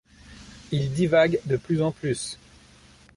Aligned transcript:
Il 0.71 0.91
divague 0.93 1.39
de 1.45 1.57
plus 1.57 1.79
en 1.83 1.91
plus. 1.91 2.39